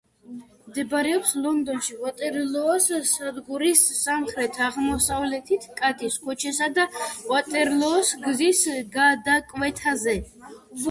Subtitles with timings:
[0.67, 6.85] მდებარეობს ლონდონში, ვატერლოოს სადგურის სამხრეთ-აღმოსავლეთით, კატის ქუჩისა და
[7.33, 8.63] ვატერლოოს გზის
[8.97, 10.21] გადაკვეთაზე.